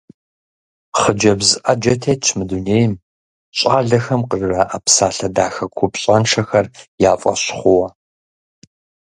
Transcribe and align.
Хъыджэбз 0.99 1.49
Ӏэджэ 1.65 1.93
тетщ 2.01 2.27
мы 2.37 2.43
дунейм, 2.49 2.93
щӏалэхэм 3.57 4.21
къыжыраӀэ 4.29 4.77
псалъэ 4.85 5.27
дахэ 5.35 5.65
купщӀэншэхэр 5.77 6.65
я 7.09 7.13
фӀэщ 7.21 7.43
хъууэ. 7.57 7.87